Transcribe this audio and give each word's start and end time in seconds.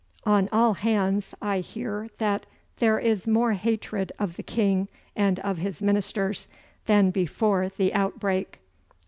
'On 0.25 0.49
all 0.51 0.73
hands 0.73 1.35
I 1.43 1.59
hear 1.59 2.09
that 2.17 2.47
there 2.77 2.97
is 2.97 3.27
more 3.27 3.53
hatred 3.53 4.11
of 4.17 4.35
the 4.35 4.41
King 4.41 4.87
and 5.15 5.37
of 5.41 5.59
his 5.59 5.79
ministers 5.79 6.47
than 6.87 7.11
before 7.11 7.69
the 7.69 7.93
outbreak. 7.93 8.61